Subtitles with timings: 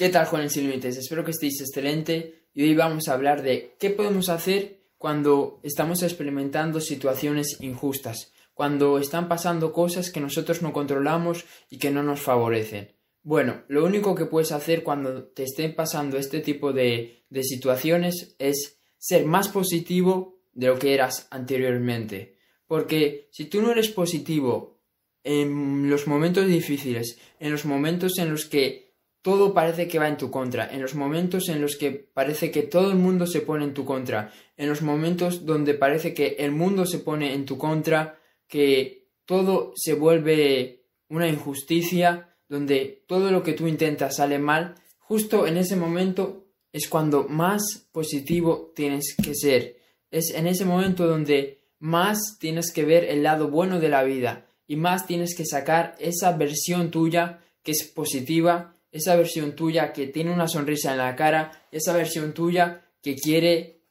[0.00, 0.96] ¿Qué tal, jóvenes sin límites?
[0.96, 6.02] Espero que estéis excelente y hoy vamos a hablar de qué podemos hacer cuando estamos
[6.02, 12.20] experimentando situaciones injustas, cuando están pasando cosas que nosotros no controlamos y que no nos
[12.20, 12.94] favorecen.
[13.22, 18.36] Bueno, lo único que puedes hacer cuando te estén pasando este tipo de, de situaciones
[18.38, 22.38] es ser más positivo de lo que eras anteriormente.
[22.66, 24.80] Porque si tú no eres positivo
[25.24, 28.89] en los momentos difíciles, en los momentos en los que
[29.22, 32.62] todo parece que va en tu contra, en los momentos en los que parece que
[32.62, 36.52] todo el mundo se pone en tu contra, en los momentos donde parece que el
[36.52, 38.18] mundo se pone en tu contra,
[38.48, 45.46] que todo se vuelve una injusticia, donde todo lo que tú intentas sale mal, justo
[45.46, 49.76] en ese momento es cuando más positivo tienes que ser.
[50.10, 54.46] Es en ese momento donde más tienes que ver el lado bueno de la vida
[54.66, 60.06] y más tienes que sacar esa versión tuya que es positiva esa versión tuya que
[60.06, 63.82] tiene una sonrisa en la cara, esa versión tuya que quiere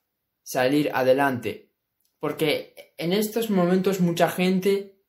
[0.43, 1.69] salir adelante.
[2.19, 4.99] Porque en estos momentos mucha gente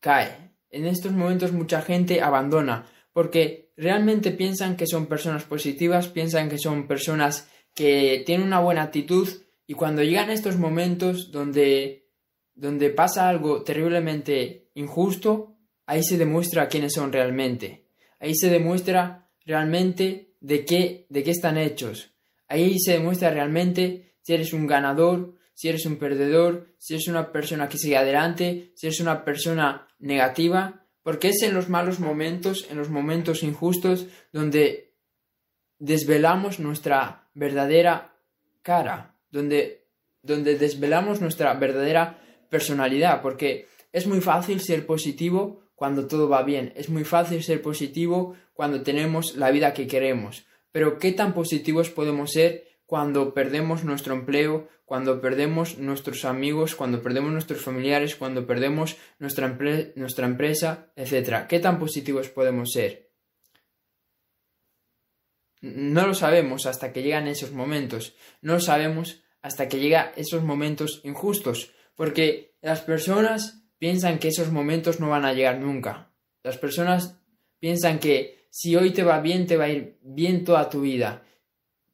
[0.00, 6.48] cae, en estos momentos mucha gente abandona, porque realmente piensan que son personas positivas, piensan
[6.48, 9.28] que son personas que tienen una buena actitud
[9.66, 12.10] y cuando llegan estos momentos donde,
[12.54, 17.86] donde pasa algo terriblemente injusto, ahí se demuestra quiénes son realmente.
[18.22, 22.14] Ahí se demuestra realmente de qué, de qué están hechos.
[22.46, 27.32] Ahí se demuestra realmente si eres un ganador, si eres un perdedor, si eres una
[27.32, 32.68] persona que sigue adelante, si eres una persona negativa, porque es en los malos momentos,
[32.70, 34.94] en los momentos injustos, donde
[35.80, 38.14] desvelamos nuestra verdadera
[38.62, 39.88] cara, donde,
[40.22, 46.72] donde desvelamos nuestra verdadera personalidad, porque es muy fácil ser positivo cuando todo va bien.
[46.76, 50.46] Es muy fácil ser positivo cuando tenemos la vida que queremos.
[50.70, 57.02] Pero ¿qué tan positivos podemos ser cuando perdemos nuestro empleo, cuando perdemos nuestros amigos, cuando
[57.02, 61.48] perdemos nuestros familiares, cuando perdemos nuestra, empresa, etcétera?
[61.48, 63.10] ¿Qué tan positivos podemos ser?
[65.62, 68.14] No lo sabemos hasta que llegan esos momentos.
[68.40, 71.72] No lo sabemos hasta que llegan esos momentos injustos.
[71.96, 76.14] Porque las personas piensan que esos momentos no van a llegar nunca.
[76.44, 77.18] Las personas
[77.58, 81.24] piensan que si hoy te va bien, te va a ir bien toda tu vida.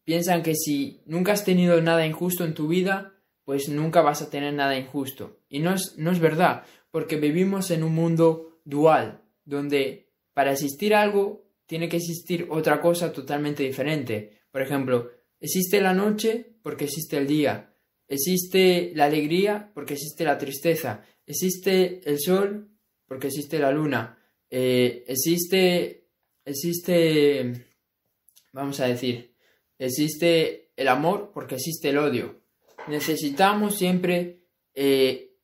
[0.04, 3.14] Piensan que si nunca has tenido nada injusto en tu vida,
[3.46, 5.40] pues nunca vas a tener nada injusto.
[5.48, 10.94] Y no es, no es verdad, porque vivimos en un mundo dual, donde para existir
[10.94, 14.42] algo tiene que existir otra cosa totalmente diferente.
[14.50, 15.10] Por ejemplo,
[15.40, 17.72] existe la noche porque existe el día,
[18.08, 22.68] existe la alegría porque existe la tristeza, existe el sol
[23.06, 24.18] porque existe la luna,
[24.50, 26.08] eh, existe,
[26.44, 27.66] existe,
[28.52, 29.34] vamos a decir,
[29.78, 32.42] existe el amor porque existe el odio.
[32.88, 35.34] Necesitamos siempre eh,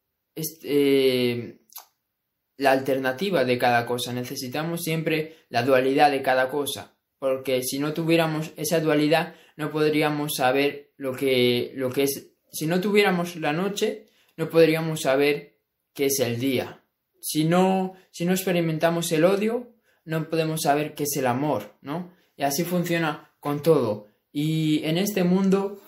[2.57, 7.93] la alternativa de cada cosa, necesitamos siempre la dualidad de cada cosa, porque si no
[7.93, 13.53] tuviéramos esa dualidad no podríamos saber lo que, lo que es, si no tuviéramos la
[13.53, 14.07] noche
[14.37, 15.59] no podríamos saber
[15.93, 16.83] qué es el día.
[17.21, 19.73] Si no, si no experimentamos el odio,
[20.05, 22.13] no podemos saber qué es el amor, ¿no?
[22.37, 24.09] Y así funciona con todo.
[24.33, 25.81] Y en este mundo,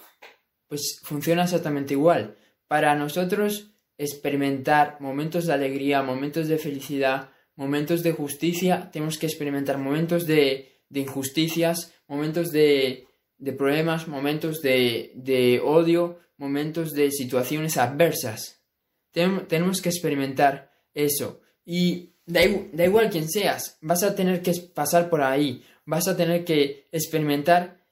[0.68, 2.36] pues funciona exactamente igual.
[2.68, 9.78] Para nosotros, experimentar momentos de alegría, momentos de felicidad, momentos de justicia, tenemos que experimentar
[9.78, 17.76] momentos de, de injusticias, momentos de, de problemas, momentos de, de odio, momentos de situaciones
[17.76, 18.56] adversas
[19.48, 21.40] tenemos que experimentar eso.
[21.64, 22.40] Y da,
[22.72, 26.88] da igual quién seas, vas a tener que pasar por ahí, vas a tener que
[26.92, 27.84] experimentar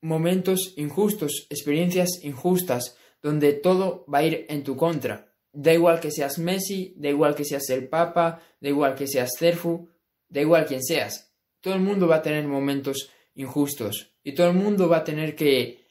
[0.00, 5.34] momentos injustos, experiencias injustas, donde todo va a ir en tu contra.
[5.52, 9.30] Da igual que seas Messi, da igual que seas el Papa, da igual que seas
[9.36, 9.88] Cerfu,
[10.28, 11.32] da igual quién seas.
[11.60, 15.34] Todo el mundo va a tener momentos injustos y todo el mundo va a tener
[15.34, 15.86] que,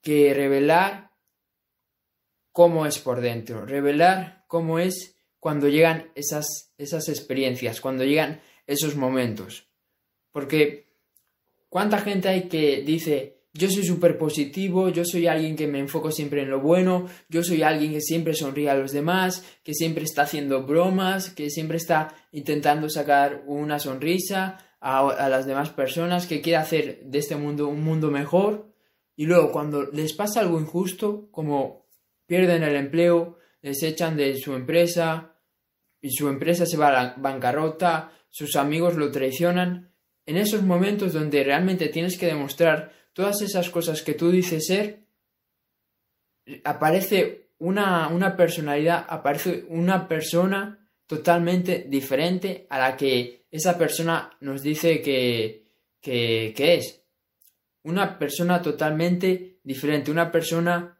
[0.00, 1.03] que revelar
[2.54, 8.94] cómo es por dentro, revelar cómo es cuando llegan esas, esas experiencias, cuando llegan esos
[8.94, 9.66] momentos.
[10.30, 10.86] Porque
[11.68, 16.12] ¿cuánta gente hay que dice, yo soy súper positivo, yo soy alguien que me enfoco
[16.12, 20.04] siempre en lo bueno, yo soy alguien que siempre sonríe a los demás, que siempre
[20.04, 26.28] está haciendo bromas, que siempre está intentando sacar una sonrisa a, a las demás personas,
[26.28, 28.72] que quiere hacer de este mundo un mundo mejor?
[29.16, 31.83] Y luego cuando les pasa algo injusto, como
[32.26, 35.36] pierden el empleo, les echan de su empresa
[36.00, 39.90] y su empresa se va a la bancarrota, sus amigos lo traicionan.
[40.26, 45.04] en esos momentos donde realmente tienes que demostrar todas esas cosas que tú dices ser,
[46.64, 54.62] aparece una, una personalidad, aparece una persona totalmente diferente a la que esa persona nos
[54.62, 55.64] dice que,
[56.00, 57.02] que, que es.
[57.82, 60.93] Una persona totalmente diferente, una persona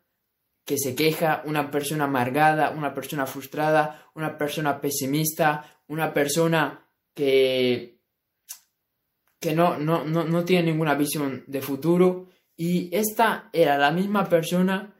[0.65, 7.99] que se queja, una persona amargada, una persona frustrada, una persona pesimista, una persona que,
[9.39, 12.29] que no, no, no, no tiene ninguna visión de futuro.
[12.57, 14.95] Y esta era la misma persona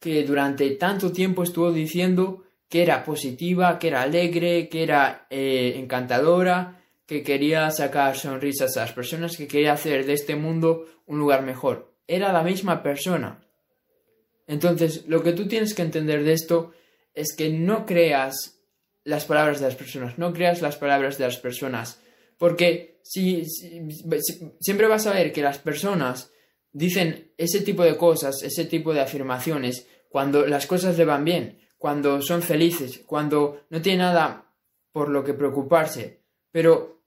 [0.00, 5.74] que durante tanto tiempo estuvo diciendo que era positiva, que era alegre, que era eh,
[5.76, 11.18] encantadora, que quería sacar sonrisas a las personas, que quería hacer de este mundo un
[11.18, 11.94] lugar mejor.
[12.08, 13.45] Era la misma persona.
[14.46, 16.72] Entonces, lo que tú tienes que entender de esto
[17.14, 18.60] es que no creas
[19.04, 22.00] las palabras de las personas, no creas las palabras de las personas,
[22.38, 23.44] porque si,
[24.60, 26.32] siempre vas a ver que las personas
[26.72, 31.58] dicen ese tipo de cosas, ese tipo de afirmaciones, cuando las cosas le van bien,
[31.78, 34.50] cuando son felices, cuando no tiene nada
[34.92, 36.20] por lo que preocuparse.
[36.50, 37.02] Pero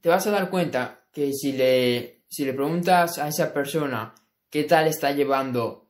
[0.00, 4.14] te vas a dar cuenta que si le, si le preguntas a esa persona
[4.50, 5.85] qué tal está llevando,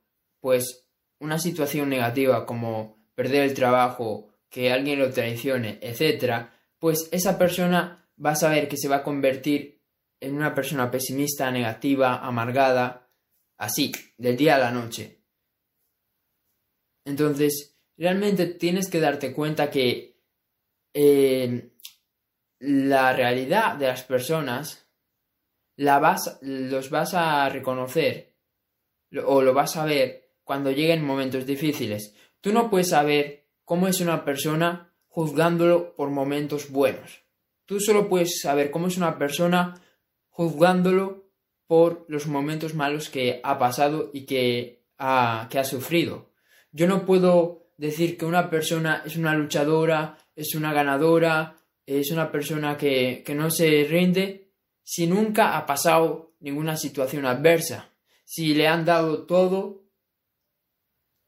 [0.46, 0.86] pues,
[1.18, 8.08] una situación negativa como perder el trabajo, que alguien lo traicione, etc., pues esa persona
[8.24, 9.82] va a saber que se va a convertir
[10.20, 13.10] en una persona pesimista, negativa, amargada,
[13.58, 15.24] así, del día a la noche.
[17.04, 20.22] Entonces, realmente tienes que darte cuenta que
[20.94, 21.72] eh,
[22.60, 24.88] la realidad de las personas
[25.74, 28.36] la vas, los vas a reconocer
[29.24, 32.14] o lo vas a ver cuando lleguen momentos difíciles.
[32.40, 37.24] Tú no puedes saber cómo es una persona juzgándolo por momentos buenos.
[37.64, 39.74] Tú solo puedes saber cómo es una persona
[40.30, 41.26] juzgándolo
[41.66, 46.30] por los momentos malos que ha pasado y que ha, que ha sufrido.
[46.70, 52.30] Yo no puedo decir que una persona es una luchadora, es una ganadora, es una
[52.30, 54.52] persona que, no se rinde
[54.84, 57.90] si nunca ha pasado ninguna situación adversa.
[58.24, 59.85] Si le han dado todo,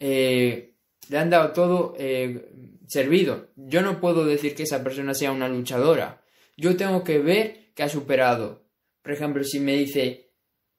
[0.00, 0.74] eh,
[1.08, 2.50] le han dado todo eh,
[2.86, 3.48] servido.
[3.56, 6.22] Yo no puedo decir que esa persona sea una luchadora.
[6.56, 8.64] Yo tengo que ver que ha superado.
[9.02, 10.30] Por ejemplo, si me dice,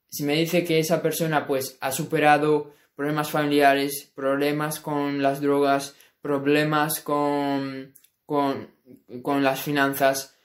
[0.10, 5.95] si me dice que esa persona pues ha superado problemas familiares, problemas con las drogas,
[6.22, 7.94] problemas con,
[8.25, 8.69] con,
[9.22, 10.36] con las finanzas,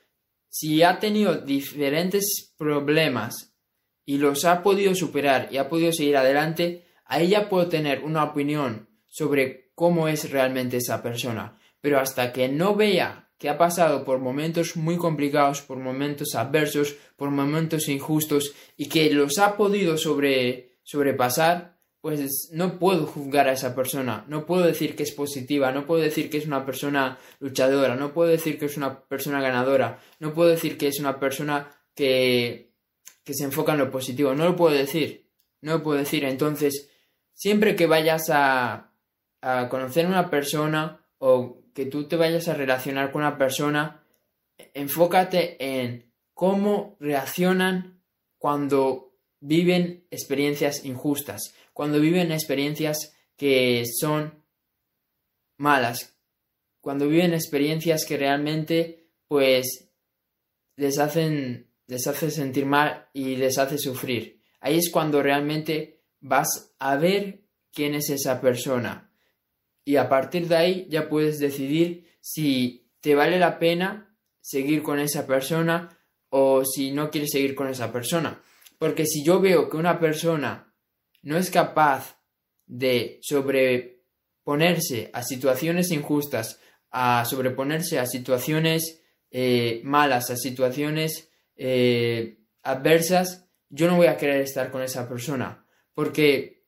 [0.49, 3.53] si ha tenido diferentes problemas
[4.07, 8.25] y los ha podido superar y ha podido seguir adelante, ahí ya puedo tener una
[8.25, 11.59] opinión sobre cómo es realmente esa persona.
[11.81, 16.97] Pero hasta que no vea que ha pasado por momentos muy complicados, por momentos adversos,
[17.17, 23.53] por momentos injustos y que los ha podido sobre, sobrepasar, pues no puedo juzgar a
[23.53, 27.19] esa persona, no puedo decir que es positiva, no puedo decir que es una persona
[27.41, 31.19] luchadora, no puedo decir que es una persona ganadora, no puedo decir que es una
[31.19, 32.75] persona que,
[33.25, 35.31] que se enfoca en lo positivo, no lo puedo decir,
[35.63, 36.25] no lo puedo decir.
[36.25, 36.91] Entonces,
[37.35, 38.93] siempre que vayas a,
[39.43, 44.03] a conocer a una persona o que tú te vayas a relacionar con una persona,
[44.73, 48.01] enfócate en cómo reaccionan
[48.39, 54.43] cuando viven experiencias injustas cuando viven experiencias que son
[55.59, 56.17] malas,
[56.81, 59.91] cuando viven experiencias que realmente pues
[60.77, 64.41] les hacen les hace sentir mal y les hace sufrir.
[64.61, 69.11] Ahí es cuando realmente vas a ver quién es esa persona.
[69.85, 74.99] Y a partir de ahí ya puedes decidir si te vale la pena seguir con
[74.99, 75.99] esa persona
[76.31, 78.43] o si no quieres seguir con esa persona.
[78.79, 80.75] Porque si yo veo que una persona
[81.23, 82.19] no es capaz
[82.67, 86.59] de sobreponerse a situaciones injustas,
[86.91, 94.41] a sobreponerse a situaciones eh, malas, a situaciones eh, adversas, yo no voy a querer
[94.41, 95.64] estar con esa persona.
[95.95, 96.65] Porque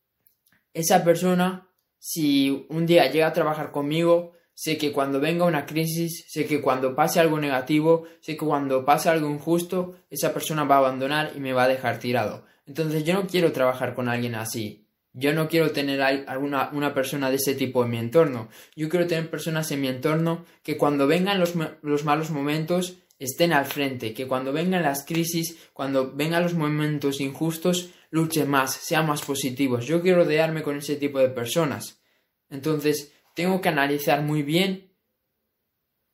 [0.73, 1.69] esa persona,
[1.99, 6.61] si un día llega a trabajar conmigo, sé que cuando venga una crisis, sé que
[6.61, 11.33] cuando pase algo negativo, sé que cuando pase algo injusto, esa persona va a abandonar
[11.37, 12.45] y me va a dejar tirado.
[12.67, 14.87] Entonces yo no quiero trabajar con alguien así.
[15.13, 18.49] Yo no quiero tener alguna una persona de ese tipo en mi entorno.
[18.75, 23.53] Yo quiero tener personas en mi entorno que cuando vengan los, los malos momentos estén
[23.53, 29.07] al frente, que cuando vengan las crisis, cuando vengan los momentos injustos, luchen más, sean
[29.07, 29.87] más positivos.
[29.87, 32.01] Yo quiero rodearme con ese tipo de personas.
[32.49, 34.93] Entonces, tengo que analizar muy bien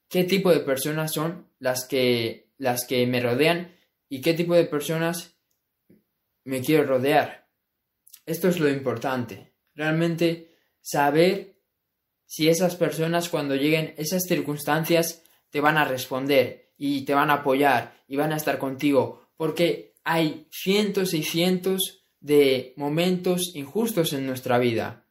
[0.08, 3.74] qué tipo de personas son las que, las que me rodean
[4.08, 5.36] y qué tipo de personas
[6.44, 7.48] me quiero rodear.
[8.26, 9.54] Esto es lo importante.
[9.74, 11.56] Realmente saber
[12.26, 17.34] si esas personas cuando lleguen esas circunstancias te van a responder y te van a
[17.34, 19.28] apoyar y van a estar contigo.
[19.36, 25.06] Porque hay cientos y cientos de momentos injustos en nuestra vida.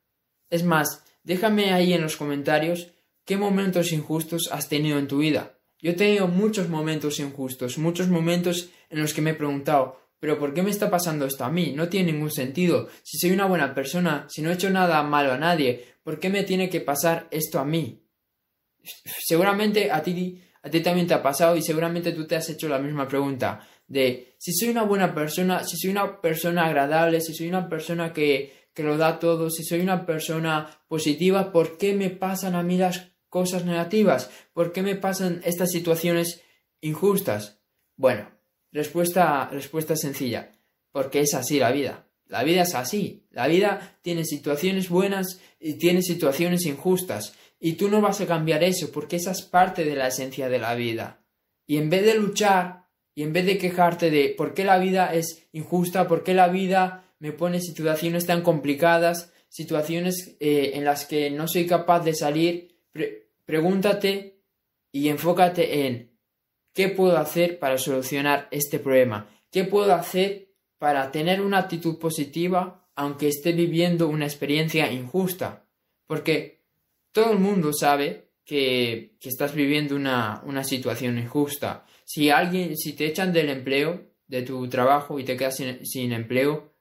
[0.49, 2.87] Es más, déjame ahí en los comentarios
[3.25, 5.57] qué momentos injustos has tenido en tu vida.
[5.79, 10.37] Yo he tenido muchos momentos injustos, muchos momentos en los que me he preguntado, pero
[10.37, 11.73] ¿por qué me está pasando esto a mí?
[11.75, 12.87] No tiene ningún sentido.
[13.01, 16.29] Si soy una buena persona, si no he hecho nada malo a nadie, ¿por qué
[16.29, 18.03] me tiene que pasar esto a mí?
[18.83, 22.69] Seguramente a ti, a ti también te ha pasado y seguramente tú te has hecho
[22.69, 27.33] la misma pregunta de si soy una buena persona, si soy una persona agradable, si
[27.33, 31.93] soy una persona que, que lo da todo, si soy una persona positiva, ¿por qué
[31.93, 34.29] me pasan a mí las cosas negativas?
[34.53, 36.41] ¿Por qué me pasan estas situaciones
[36.79, 37.59] injustas?
[37.97, 38.31] Bueno,
[38.71, 40.53] respuesta, respuesta sencilla,
[40.93, 42.07] porque es así la vida.
[42.27, 43.27] La vida es así.
[43.29, 47.33] La vida tiene situaciones buenas y tiene situaciones injustas.
[47.59, 50.59] Y tú no vas a cambiar eso porque esa es parte de la esencia de
[50.59, 51.25] la vida.
[51.67, 52.80] Y en vez de luchar
[53.15, 56.47] y en vez de quejarte de por qué la vida es injusta, por qué la
[56.47, 62.13] vida me pone situaciones tan complicadas, situaciones eh, en las que no soy capaz de
[62.13, 62.75] salir,
[63.45, 64.39] pregúntate
[64.91, 66.11] y enfócate en
[66.73, 72.81] qué puedo hacer para solucionar este problema, qué puedo hacer para tener una actitud positiva
[72.95, 75.65] aunque esté viviendo una experiencia injusta,
[76.07, 76.61] porque
[77.11, 81.85] todo el mundo sabe que, estás viviendo una, situación injusta.
[82.13, 86.11] Si alguien, si te echan del empleo, de tu trabajo y te quedas sin, sin
[86.11, 86.71] empleo,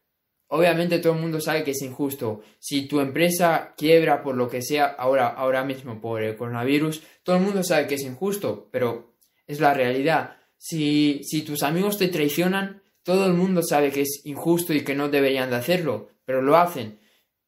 [0.52, 2.40] Obviamente todo el mundo sabe que es injusto.
[2.58, 7.36] Si tu empresa quiebra por lo que sea ahora, ahora mismo por el coronavirus, todo
[7.36, 9.14] el mundo sabe que es injusto, pero
[9.46, 10.38] es la realidad.
[10.58, 14.96] Si, si tus amigos te traicionan, todo el mundo sabe que es injusto y que
[14.96, 16.98] no deberían de hacerlo, pero lo hacen.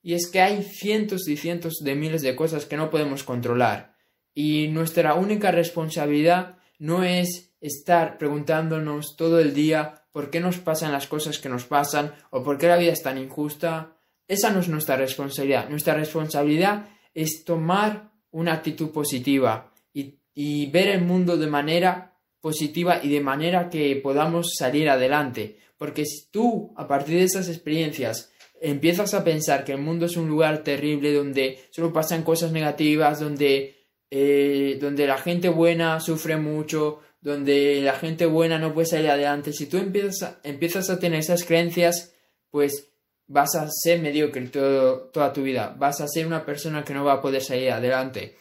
[0.00, 3.96] Y es que hay cientos y cientos de miles de cosas que no podemos controlar.
[4.32, 10.92] Y nuestra única responsabilidad no es estar preguntándonos todo el día por qué nos pasan
[10.92, 13.96] las cosas que nos pasan o por qué la vida es tan injusta.
[14.28, 15.70] Esa no es nuestra responsabilidad.
[15.70, 23.00] Nuestra responsabilidad es tomar una actitud positiva y, y ver el mundo de manera positiva
[23.02, 25.58] y de manera que podamos salir adelante.
[25.78, 30.16] Porque si tú, a partir de esas experiencias, empiezas a pensar que el mundo es
[30.16, 36.36] un lugar terrible donde solo pasan cosas negativas, donde, eh, donde la gente buena sufre
[36.36, 40.98] mucho, donde la gente buena no puede salir adelante, si tú empiezas a, empiezas a
[40.98, 42.12] tener esas creencias,
[42.50, 42.92] pues
[43.28, 47.04] vas a ser mediocre todo, toda tu vida, vas a ser una persona que no
[47.04, 48.36] va a poder salir adelante.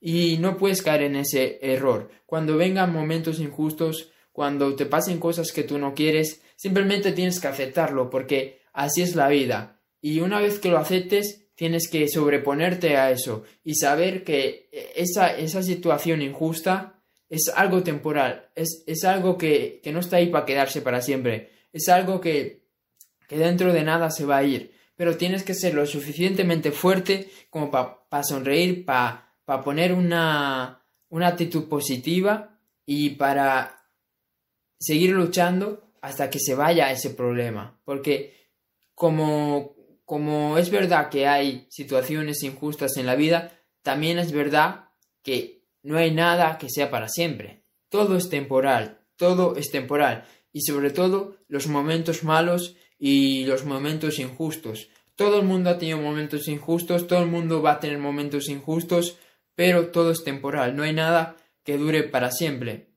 [0.00, 2.10] Y no puedes caer en ese error.
[2.26, 7.46] Cuando vengan momentos injustos, cuando te pasen cosas que tú no quieres, simplemente tienes que
[7.46, 9.80] aceptarlo, porque así es la vida.
[10.00, 15.36] Y una vez que lo aceptes, tienes que sobreponerte a eso y saber que esa,
[15.36, 17.01] esa situación injusta
[17.32, 21.50] es algo temporal, es, es algo que, que, no está ahí para quedarse para siempre,
[21.72, 22.66] es algo que,
[23.26, 27.30] que dentro de nada se va a ir, pero tienes que ser lo suficientemente fuerte
[27.48, 29.32] como para sonreír, para
[29.64, 33.82] poner una, una actitud positiva y para
[34.78, 38.50] seguir luchando hasta que se vaya ese problema, porque
[38.94, 39.74] como,
[40.04, 44.90] como es verdad que hay situaciones injustas en la vida, también es verdad
[45.22, 47.64] que no hay nada que sea para siempre.
[47.88, 50.24] Todo es temporal, todo es temporal.
[50.52, 54.88] Y sobre todo los momentos malos y los momentos injustos.
[55.16, 59.18] Todo el mundo ha tenido momentos injustos, todo el mundo va a tener momentos injustos,
[59.54, 62.88] pero todo es temporal, no hay nada que dure para siempre.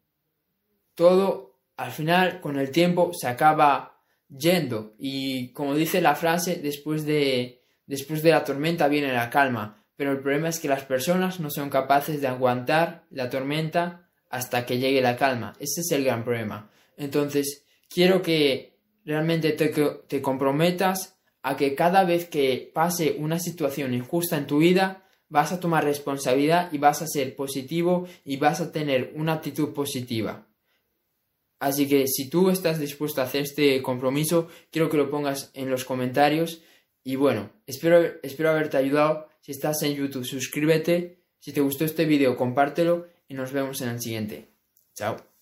[0.96, 4.96] Todo, al final, con el tiempo, se acaba yendo.
[4.98, 10.12] Y como dice la frase, después de, después de la tormenta viene la calma pero
[10.12, 14.78] el problema es que las personas no son capaces de aguantar la tormenta hasta que
[14.78, 15.54] llegue la calma.
[15.60, 16.70] Ese es el gran problema.
[16.98, 19.70] Entonces, quiero que realmente te,
[20.08, 25.52] te comprometas a que cada vez que pase una situación injusta en tu vida, vas
[25.52, 30.48] a tomar responsabilidad y vas a ser positivo y vas a tener una actitud positiva.
[31.60, 35.70] Así que si tú estás dispuesto a hacer este compromiso, quiero que lo pongas en
[35.70, 36.62] los comentarios.
[37.04, 39.30] Y bueno, espero, espero haberte ayudado.
[39.46, 41.20] Si estás en YouTube, suscríbete.
[41.38, 44.50] Si te gustó este vídeo, compártelo y nos vemos en el siguiente.
[44.96, 45.35] Chao.